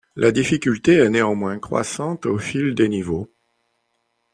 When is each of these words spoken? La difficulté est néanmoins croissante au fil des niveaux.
La 0.15 0.31
difficulté 0.31 0.93
est 0.93 1.11
néanmoins 1.11 1.59
croissante 1.59 2.25
au 2.25 2.39
fil 2.39 2.73
des 2.73 2.89
niveaux. 2.89 3.31